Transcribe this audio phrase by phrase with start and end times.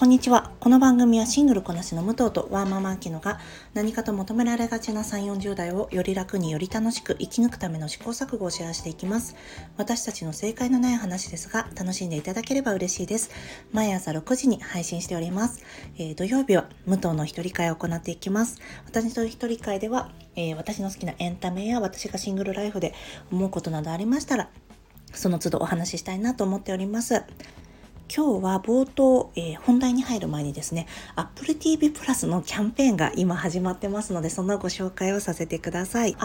[0.00, 0.50] こんにちは。
[0.60, 3.38] この番組はシングルこなしの武藤とワーママアキノが
[3.74, 9.36] 何かと求められがちな3、40代をより楽により楽しく生き抜くための試行錯誤をシェアしていきます。
[9.76, 13.30] 私たちの正解のない話ですが、楽しんでいただければ嬉しいです。
[13.72, 15.62] 毎朝6時に配信しております。
[15.98, 18.58] えー、土曜日は武藤の一人会を行っていきます。
[18.86, 22.94] 私の一人会では、えー、私の好きなエンタメや私がシングルライフで
[23.30, 24.48] 思うことなどありましたら、
[25.12, 27.22] その都度お話ししたいなと思っております。
[28.14, 36.16] 今日は冒頭、えー、本題に入る前にですね、Apple TV プラスのキャンペーンが今始まってますので、そのご紹介をさせてください。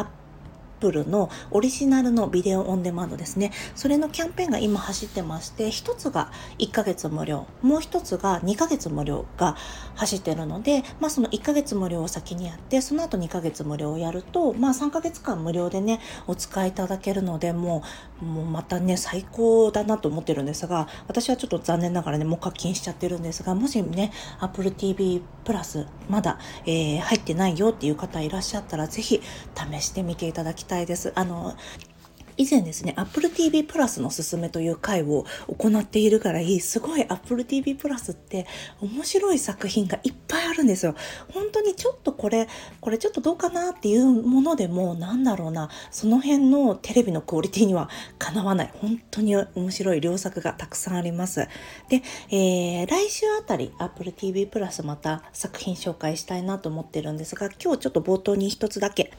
[0.78, 3.52] ップルのオリジナルのビデオオンデマンドですね。
[3.76, 9.56] それのキャンペーンが今走ってまして、一つが1ヶ月無料、もう一つが2ヶ月無料が
[9.96, 17.84] 走ってるので、まあその1ヶ月無料を先にやって、その後2ヶ月無料をやると、まあ3ヶ月間無料でね、お使いいただけるので、も
[18.22, 29.22] う、もうまたね、最高だなと思ってるんですが、私はちょっと残念ながらね、もう課金しちゃってるんですが、もしね、Apple TV プラスまだ、えー、入ってないよっていう方いらっしゃったら、ぜひ
[29.56, 31.12] 試してみていただきたいです。
[31.16, 31.56] あの
[32.38, 38.46] 以前ですね、Apple TV プラスのすすめという回を行っているからいい、すごい Apple TV プラスって
[38.82, 40.96] 面白い作品がいっぱいあるんですよ。
[41.34, 42.50] 本当にちょっとこれ、
[42.82, 48.72] これちょっとどうかなっていうものでも、なんだろうな、その辺のテレビのクオリティにはかなわない。
[48.82, 51.48] 本当に面白い良作がたくさんあります。
[51.88, 59.14] で、えー、来週あたり Apple TV プラスまた作品紹介したいなと思ってるんですが、今日ちょっと冒頭に一つだけ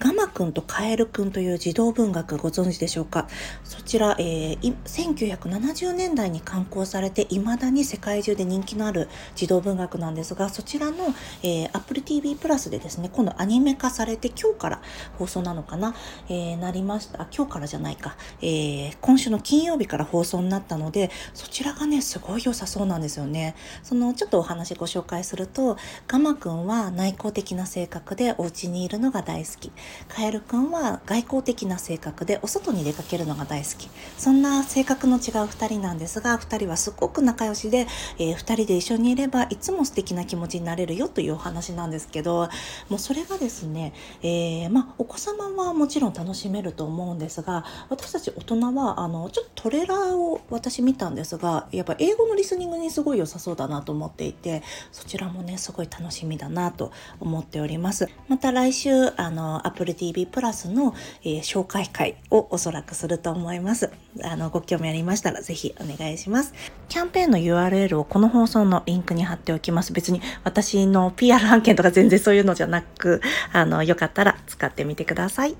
[0.00, 3.28] ガマくんとカエルくんという児童文学ご存知でしょうか？
[3.64, 14.82] そちら、えー、1970年代に刊行されて未だに世界中で人気のある児童文学なんですがそちらの、えー、Apple TV プラスでですね今度アニメ化されて今日から
[15.18, 15.94] 放送なのかな、
[16.30, 17.28] えー、なりました。
[17.36, 23.54] 今日からじゃないか、えー、今週の金曜日から放送になったのでそちらがねすごい良さそうなんですよね。
[23.82, 25.76] そのちょっとお話ご紹介すると
[26.08, 29.70] ガマくんは内向的な性格でお家にいるのが大好き。
[30.08, 33.88] カエルくんは外交的な性格でお外に出かけるのが大好き。
[34.16, 37.86] そんな性格の違う2人なんですが2人はすごく仲良しで、
[38.18, 42.48] えー、2人で一緒にいればいつも素敵な気持ちになれるよというお話なんですけど
[42.88, 43.92] もうそれがですね、
[44.22, 54.62] えー、まあ、お子様はもちろん楽しめると思うんですが私たち大人はあのちょっとトレーラーを私見たんですがやっぱ英語のリスニングにすごい良さそうだなと思っていて
[54.92, 58.08] そちらもねすごい楽しみだなと思っております。
[58.28, 63.90] また来週あの Apple TV プラスの、えー、紹介会をおそらくすると思います。
[64.22, 66.52] あの、ご興味ありましたらぜひお願いします。
[66.88, 69.94] キャンペーンの URL をこの放送のリンクに貼っておきます。
[69.94, 75.56] 別に私の PR 案件とか全然そういうのじゃなく、あの、よかったら使ってみてください。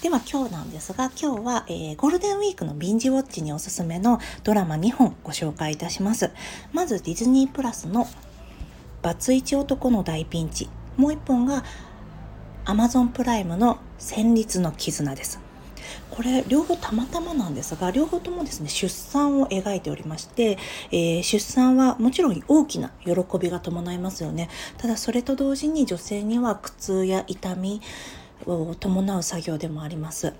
[0.00, 6.30] では今日なんですが今日は、えー、ゴールデンウィークのビンジウォッチにおすすめのドラマ2本ご紹介いたします
[6.72, 8.06] まずディズニープラスの
[9.00, 11.64] バツイチ男の大ピンチもう1本が
[12.64, 15.40] Amazon プライムの戦慄の絆です。
[16.10, 20.58] これ両方たまたまなんですが両方ともですね出産を描いておりまして、
[20.90, 24.48] えー、出産はもちろん大きな喜びが伴いますよね。
[24.78, 27.80] ただそれと同時に女性には苦痛や痛み
[28.46, 30.34] を伴う作業でもあります。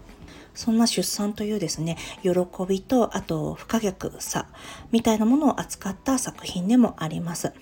[0.54, 2.30] そんな出産というですね喜
[2.68, 4.46] びとあと不可逆さ
[4.90, 7.52] みたいなものを扱った作品でもあります。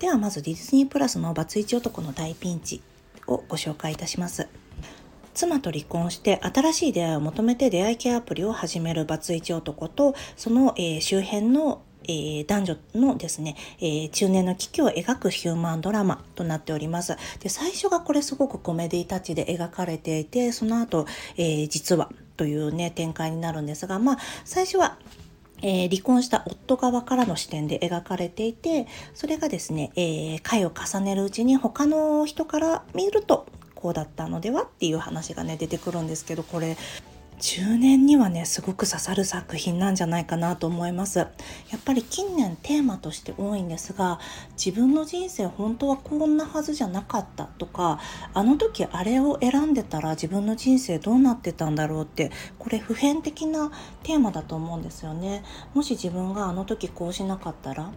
[0.00, 2.82] ではまずディズニープラスのバツイチ男の大ピンチ。
[3.30, 4.48] をご紹介いたします。
[5.32, 17.16] 妻と離婚して新しい出会いを求めて出会い系アプリを始めるバツイチ男とその、え、周辺のえー、男女のですね、えー、中年の危機を描くヒューマンドラマとなっております。
[17.40, 24.96] で、最初がこれすごくコメディタッチで描かれていて、その後、えー、実はというね、展開になるんですが、まあ、最初は
[25.62, 36.76] えー、離婚した夫側からの視点で描かれていてそれがですね、えー、回を重ねるうちに他の人から見るとこうだったのではっていう話がね出てくるんですけどこれ
[37.40, 41.18] 中年にはねすごく刺さる作品なんじゃないかなと思います。
[41.18, 41.26] や
[41.76, 44.20] っぱり近年テーマとして多いんですが
[44.62, 47.98] 自分の人生本当はこんなはずじゃなかったとか
[48.34, 53.72] あの時あれを選んでたら自分の人生どうなってたんだろうってこれ普遍的な
[54.02, 55.42] テーマだと思うんですよね。
[55.74, 57.90] もし自分があの時こうしなかったら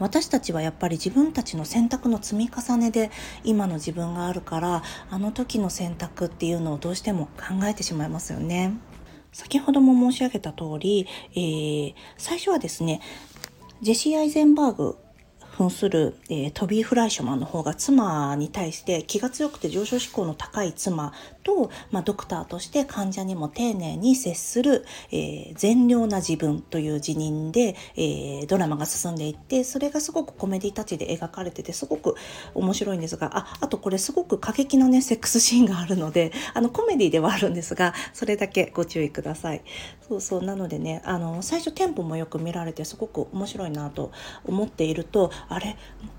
[0.00, 3.10] 私たちはやっぱり自分たちの選択の積み重ねで
[3.44, 8.74] 今の自分があるからあの時の選択っていうのをどうしても考えてしまいますよね。
[9.32, 13.00] 先ほども申し上げた通り、えー、最初はですね
[13.82, 14.96] ジェシー・アイゼンバーグ
[15.58, 21.12] 扮する、えー、トビー・フライシュマンの方が妻に対して気が強くて上昇志向の高い妻
[21.42, 32.14] と、まあ、ドクターとして患者にも丁寧に接する、えー、善良な自分という辞任で、えー、ドラマが進んでいってそれがすごくコメディタッチで描かれててすごく
[32.54, 39.62] 面白いんですがああとこれすごく過激なねセックスシーンがあるのであのコメディではあるんですがそれだけご注意ください。
[40.08, 44.10] そうそうなのでねあの最初テンポもよく見られてすごく面白いなと
[44.46, 45.76] 思っているとあれ？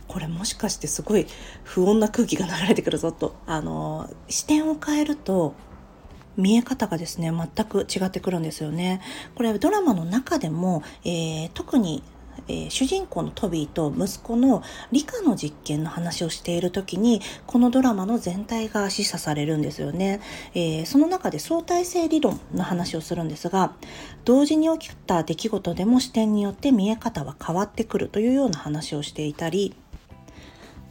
[0.08, 1.28] これもしかしてすごい
[1.64, 5.54] 不穏な空気が流れてくるぞとあの視点を変えると
[6.36, 9.02] 見え方がですね全く違ってくるんですよね。
[9.36, 12.02] これドラマの中でも、えー、特に
[12.48, 20.22] えー、主人公のトビーと息子の理科の実験の話をしている時にこのドラマの全体が示唆されるんですよね、
[20.54, 23.74] えー、その中で相対性理論の話をするんですが
[24.26, 29.76] 同時に起きた出来事でも視点によって見え方は変わってくるというような話をしていたり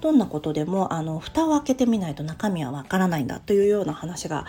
[0.00, 4.46] どんなことでもあの蓋を開けてみないと中身はわからないんだというような話が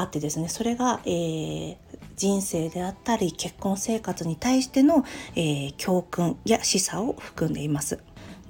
[0.00, 1.76] あってですねそれが、えー、
[2.16, 5.04] 人生であったり結婚生活に対しての、
[5.34, 7.98] えー、教訓や示唆を含んでいます。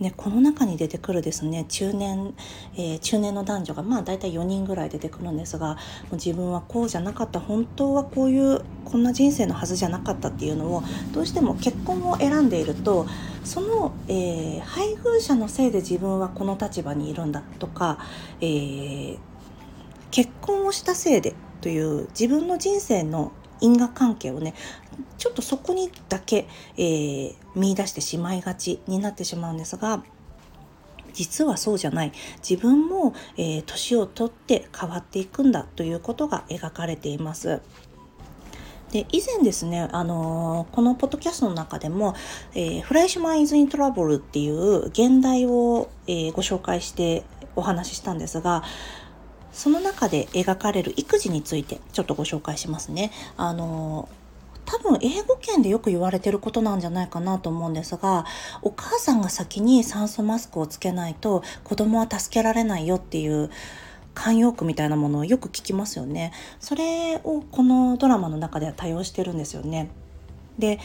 [0.00, 2.32] ね、この中に出てくるですね中年、
[2.76, 5.78] えー、中年の男女がまあ大体4人ぐらい出てくるんですがも
[6.12, 13.06] う自分はこうじゃなかった本当はこういうこんな人生のはずじゃなかったっていうのをどうしても結婚を選んでいると
[13.42, 17.98] その、えー、配偶者のせいで自分はこの立場にいるんだとか、
[18.40, 19.18] えー、
[20.10, 24.54] 結婚をしたせいでという自分の人生の因果関係をね
[25.18, 26.46] ちょっとそこにだけ、
[26.76, 30.02] えー、見出してしまいがちになってしまうんですが
[31.12, 32.12] 実はそうじゃない
[32.48, 37.60] 自分も、えー、年を取って変わっていくんだということが描かれています。
[38.92, 42.14] で以前ですね、あのー、このポッドキャストの中でも、
[42.54, 47.22] えー、フライシュマン・イズ・イン・トラブルっていう現代を、えー、ご紹介して
[47.54, 48.62] お話ししたんですが
[49.52, 53.10] その中で描かれる育児についてちょっとご紹介しますね。
[53.36, 54.08] あの
[54.64, 58.26] 多分英語圏でよく言われてることなんじゃないかなと思うんですが
[58.60, 63.50] お母さんが先に酸素マスクをつけないと子供は助けられないよっていう
[64.14, 66.32] 慣用句みたいなものをよく聞きますよね。
[66.60, 69.88] それをこのドラマの中では多用してるんですよね。
[70.58, 70.78] で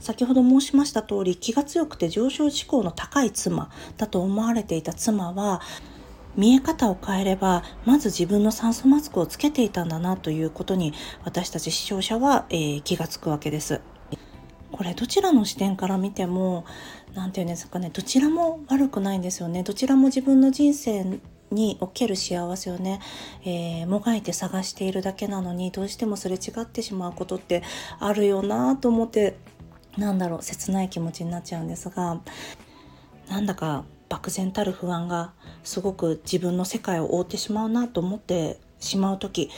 [0.00, 5.60] 先ほど申しました通り気が強くて上昇志向の高い妻だと思われていた妻は
[6.38, 10.94] 見え方を変えればまず自分の酸素マスクをつけていたんだなということに
[11.24, 13.82] 私たち視聴者は、えー、気がつくわけです。
[14.70, 16.64] これどちらの視点から見ても
[17.14, 21.18] 何て言うんですかねどちらも悪くないんですよねどちらも自分の人生
[21.50, 23.00] における幸せをね、
[23.44, 27.64] えー、もがいて探しているだけなのにどうしてもすれ違ってしまうことって
[27.98, 29.36] あるよなと思って
[29.96, 32.20] なんだろう切ない気持ちになっちゃうんですが
[33.28, 35.32] なんだか漠然たる不安が
[35.64, 39.50] すごく自分の世界を覆ってしまうなと思ってしまう時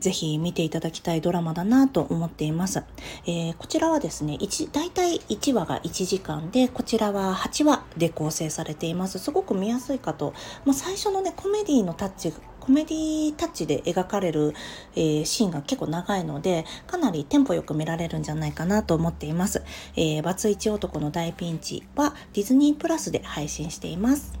[0.00, 2.84] ぜひ見ていただきたいドラマだなと思っています。
[3.26, 9.18] えー、こちらはですね、1大体1話が1時間で、こちらは8話で構成されています。
[9.18, 10.34] すごく見やすいかと。
[10.64, 12.32] まあ、最初のね、コメディのタッチ
[12.68, 14.52] コメディタッチで描かれる、
[14.94, 19.62] えー、シーンが結構長いので、かなりテンポよく見られるんじゃないかなと思っています。
[19.96, 24.34] えー、バツイチ男の大ピンチはディズニープラスで配信しています。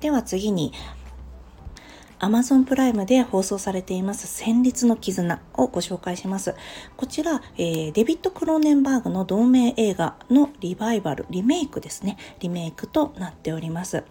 [0.00, 0.72] では次に、
[2.18, 6.54] Amazon プライムで放送されています戦慄の絆をご紹介します。
[6.96, 12.16] こちら、えー、デビッド・クローネンバーグの同名映画のリバイバル、リメイクですね。
[12.40, 14.04] リメイクとなっております。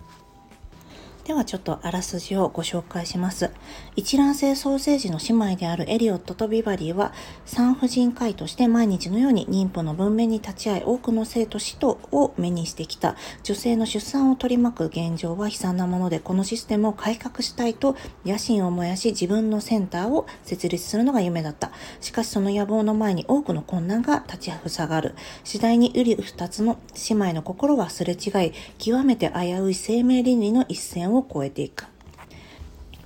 [1.25, 3.49] ではちょっとあらすじをご紹介します。
[3.95, 7.13] 一卵性ソーセージの姉妹であるエリオットとビバリーは
[7.45, 21.71] 産婦人科医として毎日のように妊婦の分娩に立ち会い多くの生徒死徒を目にしてきた女性の出産を取り巻く現状は悲惨なものでこのシステムを改革したいと野心を燃やし自分のセンターを設立するのが夢だった。
[22.01, 25.15] しかしその野望の前に多くの困難が立ちふさがる。
[25.45, 31.85] 次第に瓜二つの姉妹の心はすれ違い極めて危うい生命倫理の一線をを超えていく。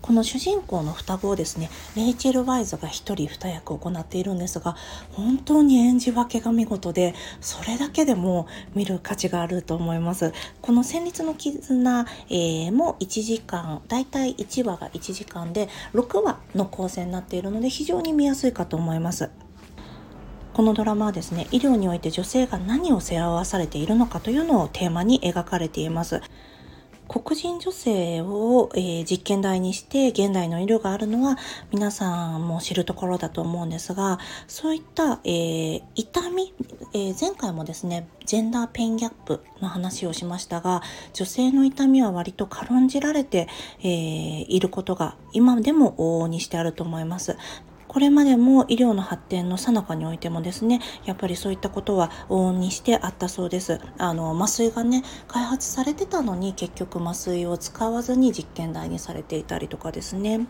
[0.07, 4.77] この主人公の双子をですね、レイチェル・ワイズが一人二役を行っているんですが、
[5.11, 10.31] 本当に演じ分けが見事で、それだけでも見る価値があると思います。
[10.61, 19.29] この戦慄の絆、えー、も1時間、だいたい1話が1時間で、6話の構成になっているので、非常に見やすいかと思います。
[20.53, 26.21] このドラマはですね、医療において女性が何を背負わされているのかというのをテーマに描かれています。
[27.07, 31.37] 黒人女性を、えー、実験台にして現代の医療があるのは
[31.71, 36.53] 皆さんも知るところだと思うんですがそういった、えー、痛み、
[36.93, 40.81] えー、前回もですねジェンダーペインギャップの話をしましたが
[41.13, 43.47] 女性の痛みは割と軽んじられて、
[43.83, 47.37] えいることが今でも往々にしてあると思います。
[47.87, 53.79] これまでも医療の発展の最中においてもですね、やっぱりそういったことは往々にしてあったそうです。
[53.97, 60.47] あの、麻酔がね、開発されてたのに結局麻酔を使わずに実験台にされていたりとかですね。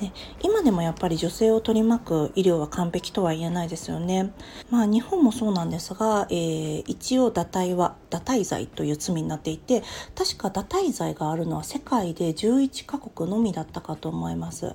[0.00, 0.12] ね、
[0.42, 4.32] 今でもやっぱり女性を取り巻く医療は完璧とは言えないですよね。
[4.68, 9.82] まあ日本もそうなんですが、えー、一応堕胎は堕胎罪という罪になっていて
[10.16, 14.74] 確か堕胎罪があるのは世界で11カ国のみだったかと思います。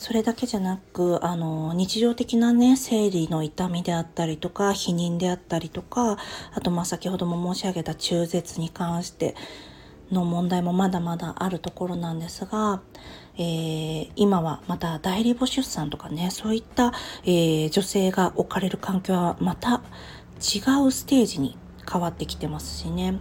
[0.00, 6.16] それだけじゃなくあの日常的なね生理の痛みであったりとか避妊であったりとか
[6.54, 9.34] あとま先ほども申し上げた中絶に関して
[10.10, 12.80] の問題もまだまだあるところなんですが、
[13.36, 19.82] えー、今はまた代理母出産とかねそういった、えー、女性が置かれる環境はまた
[20.38, 23.18] 違うステージに変わってきてますしね。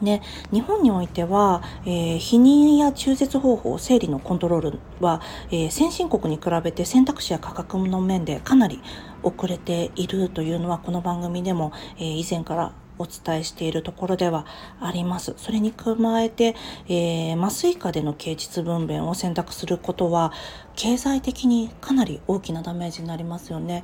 [0.00, 8.80] ね、日本においては、えー、避妊や中絶方法、生理のコントロールは、えー、先進国に比べて選択肢や価格の面でかなり
[9.22, 14.44] 遅れているというのはこの番組でも、えー、以前からお伝えしているところでは
[14.78, 15.34] あります。
[15.38, 16.54] それに加えて、
[16.86, 20.32] えー、麻酔科での経腟分娩を選択することは
[20.76, 23.82] 経済的にかなり大きなダメージになりますよね。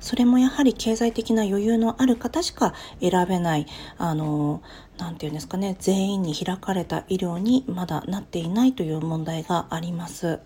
[0.00, 3.66] それもやはり経済的な余裕のある方しか選べない、
[3.98, 4.62] あの、
[5.00, 10.40] なんていうんですかね、全員に開かれた医療にまだなっていないという問題があります。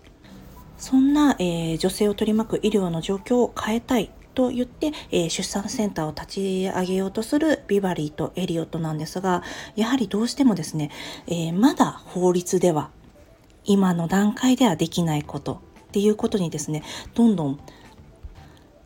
[0.77, 9.43] そんな、えー、女性を取り巻く医療の状況を変えたいと言って、えー、出産センターを立ち上げようとするビバリーとエリオットなんですが、
[9.75, 10.91] やはりどうしてもですね、
[11.27, 12.89] えー、まだ法律では
[13.63, 16.83] 今の段階ではできないことっていうことにですね、
[17.13, 17.59] どんどん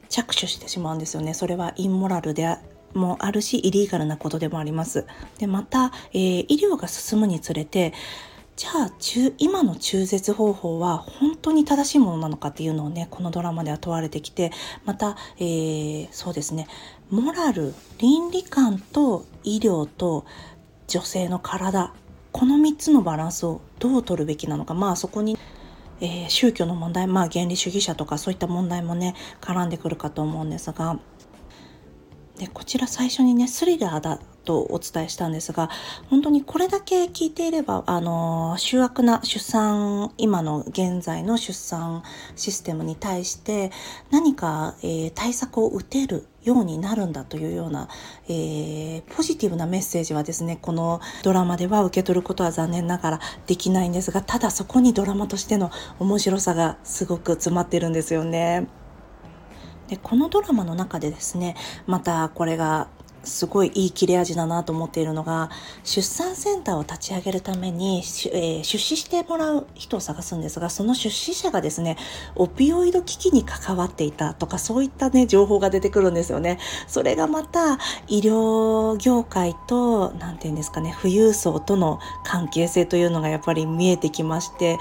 [0.09, 1.33] 着手してしまうんですよね。
[1.33, 2.57] それはインモラルで
[2.93, 5.05] もあるし、イリーガルなことでもあります。
[5.37, 7.93] で、また、えー、医療が進むにつれて、
[8.59, 14.51] じゃあ中今の中絶方法は本当に正しいものなのかっていうのをねこのドラマでは問われてきて
[14.83, 16.67] また、えー、そうですね
[17.09, 20.25] モラル倫理観と医療と
[20.87, 21.93] 女性の体
[22.33, 25.39] この3つのバランスをどう取るべきなのかまあそこに
[26.01, 30.97] えー、宗教の問題、まあ原理主義者とかそういった問題もね、絡んでくるかと思うんですが、
[32.39, 35.69] で、こちら最初にね、スリラーだとお伝えしたんですが、
[36.09, 42.01] 本当にこれだけ聞いていれば、あの、醜悪な出産、今の現在の出産
[42.37, 43.71] システムに対して
[44.09, 47.89] 何か、えー、対策を打てるようになるんだというような、
[48.29, 58.69] えー、ポジティブなメッセージはですね、このドラマでは受け取ることは残念ながらできないんですが、ただそこにドラマとしての面白さがすごく詰まってるんですよね。
[59.89, 61.55] でこのドラマの中でですね
[61.87, 62.87] またこれが
[63.23, 65.49] すごいいい切れ味だなと思っているのが
[65.83, 71.97] 出産センターを立ち上げるために、えー、出資してもらう人を探すんですがその出資者がですね
[72.35, 76.59] オピオイド危機に関わっていたとかそういったね情報が出てくるんですよね。
[76.87, 77.77] それがまた
[78.07, 84.77] 医療業界と何て言うんですかね富裕層との関係性というのがやっぱり見えてきまして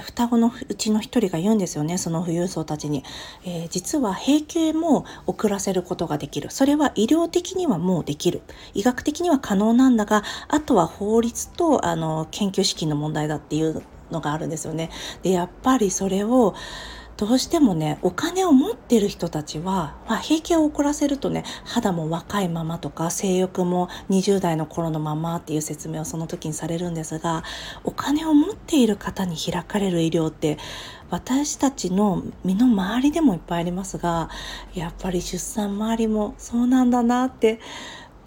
[0.00, 3.04] 双子のうちの一人が言うんですよねその富裕層たちに、
[3.44, 6.50] えー、実は閉経も遅らせることができる。
[6.50, 8.42] それは医療的にはもうできる。
[8.74, 14.90] 医学的には可能なんだがあとは法律とあの研究資金の問題だっていうのがあるんですよね。
[15.22, 16.54] でやっぱりそれを
[17.16, 27.42] どうしてもねお金を持ってる人たちは、まあ、平気を遅らせるとね肌も若いままとか性欲も20代の頃のままっていう説明をその時にされるんですが
[27.84, 30.58] お金を持っている方に開かれる医療って
[31.08, 34.28] 私たちの身の回りでもいっぱいありますが
[34.74, 37.60] やっぱり出産周りもそうなんだなって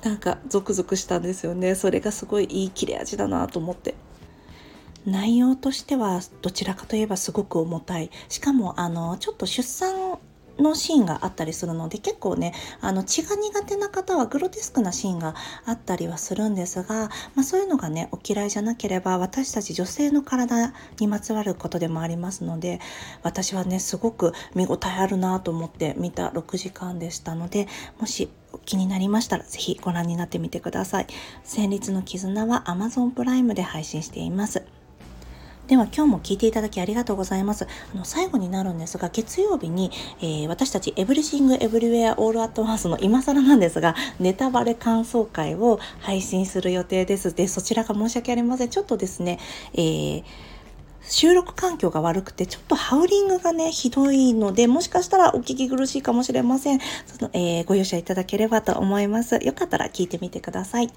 [0.03, 3.95] なんかゾクゾクしたんですよねそれがすごいいい切れ味だなと思って。
[5.05, 10.19] 内容としてはどちらかといえばすごく重たいしかもあのちょっと出産
[10.61, 22.79] のシーンがあったりするので結構ねあの血が苦手な方はグロテスクなシーンがあったりはするんですが、まあ、そういうのがねお嫌いじゃなければ私たち女性の体にまつわることでもありますので
[23.23, 27.67] 私はねすごく見応えあるなと思って見た6時間でしたので
[27.99, 28.29] もし
[28.65, 31.07] 気になりましたらぜひご覧になってみてください。
[31.43, 34.78] 戦慄の絆は Amazon プライムで配信しています。
[35.69, 37.67] では今日も聞いていただきありがとうございます。
[37.93, 47.35] あの最後になるんですが、月曜日に、えー、私たちエブリシングエブリウェアオールアットワースの今更なんですが、ネタバレ感想会を配信する予定です。
[47.35, 48.69] で、そちらが申し訳ありません。
[48.69, 49.37] ちょっとですね、
[49.75, 50.23] えー
[51.01, 56.79] 収録環境が悪くて、ちょっとハウリングがね、ひどいので、もしかしたらお聞き苦しいかもしれません。
[57.07, 59.39] その、えー、ご容赦いただければと思います。
[59.43, 60.91] よかったら聞いてみてください。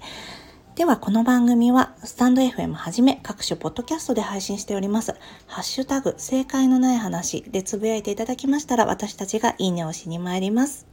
[0.75, 5.13] では、この番組は、スタンド FM はじめ、各種ポッドキャストで配信しております。
[5.45, 10.87] ハッシュタグ、正解のない話でつぶやいていただきましたら、私たちがいいねをしに参ります。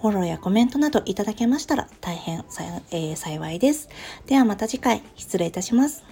[0.00, 2.46] フォローやコメントなどいただけましたら、大変、
[2.90, 3.90] えー、幸いです。
[4.24, 6.02] ではまた次回、失礼いたします。